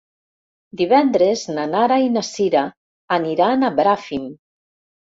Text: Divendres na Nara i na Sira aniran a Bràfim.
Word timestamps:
Divendres 0.81 1.43
na 1.59 1.67
Nara 1.75 1.99
i 2.07 2.11
na 2.17 2.25
Sira 2.31 2.65
aniran 3.21 3.71
a 3.71 3.75
Bràfim. 3.81 4.29